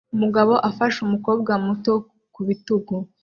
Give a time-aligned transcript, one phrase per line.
[0.15, 1.93] Umugabo ufashe umukobwa muto
[2.33, 2.93] ku bitugu